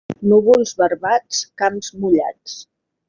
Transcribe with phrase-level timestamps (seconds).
[0.31, 2.57] Núvols barbats, camps mullats.